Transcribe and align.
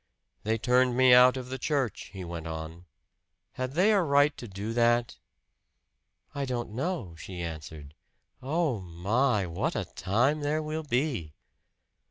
"They 0.41 0.57
turned 0.57 0.97
me 0.97 1.13
out 1.13 1.37
of 1.37 1.49
the 1.49 1.59
church," 1.59 2.09
he 2.11 2.23
went 2.25 2.47
on. 2.47 2.85
"Had 3.51 3.73
they 3.73 3.91
a 3.93 4.01
right 4.01 4.35
to 4.37 4.47
do 4.47 4.73
that?" 4.73 5.19
"I 6.33 6.43
don't 6.43 6.71
know," 6.71 7.13
she 7.19 7.39
answered. 7.39 7.93
"Oh, 8.41 8.79
my, 8.79 9.45
what 9.45 9.75
a 9.75 9.85
time 9.85 10.39
there 10.39 10.63
will 10.63 10.81
be!" 10.81 11.35